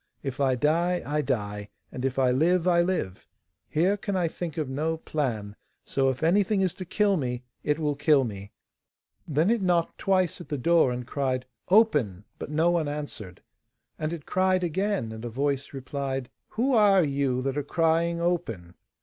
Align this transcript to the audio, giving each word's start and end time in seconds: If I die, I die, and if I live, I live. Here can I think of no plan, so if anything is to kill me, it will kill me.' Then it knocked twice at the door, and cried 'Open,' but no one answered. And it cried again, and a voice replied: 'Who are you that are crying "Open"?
If 0.23 0.39
I 0.39 0.55
die, 0.55 1.03
I 1.05 1.21
die, 1.21 1.69
and 1.91 2.03
if 2.03 2.17
I 2.17 2.31
live, 2.31 2.67
I 2.67 2.81
live. 2.81 3.27
Here 3.69 3.97
can 3.97 4.15
I 4.15 4.27
think 4.27 4.57
of 4.57 4.67
no 4.67 4.97
plan, 4.97 5.55
so 5.85 6.09
if 6.09 6.23
anything 6.23 6.61
is 6.61 6.73
to 6.81 6.85
kill 6.85 7.17
me, 7.17 7.43
it 7.63 7.77
will 7.77 7.93
kill 7.95 8.23
me.' 8.23 8.51
Then 9.27 9.51
it 9.51 9.61
knocked 9.61 9.99
twice 9.99 10.41
at 10.41 10.49
the 10.49 10.57
door, 10.57 10.91
and 10.91 11.05
cried 11.05 11.45
'Open,' 11.69 12.23
but 12.39 12.49
no 12.49 12.71
one 12.71 12.87
answered. 12.87 13.43
And 13.99 14.11
it 14.11 14.25
cried 14.25 14.63
again, 14.63 15.11
and 15.11 15.23
a 15.23 15.29
voice 15.29 15.71
replied: 15.71 16.31
'Who 16.47 16.73
are 16.73 17.03
you 17.03 17.43
that 17.43 17.55
are 17.55 17.61
crying 17.61 18.19
"Open"? 18.19 18.73